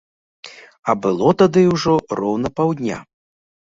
[0.89, 2.97] А было тады ўжо роўна паўдня.